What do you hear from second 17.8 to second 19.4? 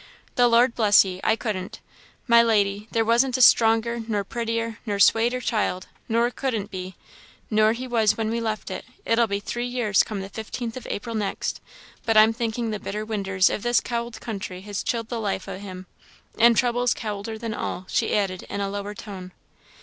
she added, in a lower tone.